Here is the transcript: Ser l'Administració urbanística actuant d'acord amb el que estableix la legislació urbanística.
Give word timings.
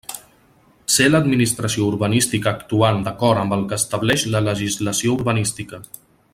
Ser 0.93 1.05
l'Administració 1.09 1.89
urbanística 1.89 2.53
actuant 2.61 3.05
d'acord 3.09 3.43
amb 3.43 3.55
el 3.59 3.69
que 3.73 3.79
estableix 3.83 4.27
la 4.37 4.43
legislació 4.49 5.17
urbanística. 5.21 5.85